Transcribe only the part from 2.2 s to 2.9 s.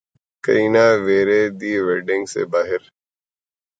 سے باہر